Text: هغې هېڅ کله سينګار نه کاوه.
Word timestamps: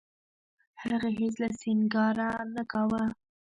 هغې 0.81 1.11
هېڅ 1.19 1.35
کله 1.39 1.49
سينګار 1.61 2.15
نه 2.55 2.63
کاوه. 2.71 3.03